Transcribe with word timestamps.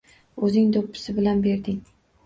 O‘zing 0.47 0.71
do‘ppisi 0.79 1.17
bilan 1.21 1.47
berding. 1.47 1.83